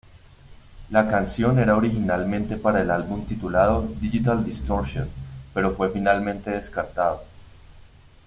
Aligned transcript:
La 0.89 1.07
canción 1.07 1.59
era 1.59 1.77
originalmente 1.77 2.57
para 2.57 2.81
el 2.81 2.89
álbum 2.89 3.23
titulado 3.27 3.83
Digital 3.99 4.43
Distortion, 4.43 5.07
pero 5.53 5.75
fue 5.75 5.91
finalmente 5.91 6.49
descartado. 6.49 7.23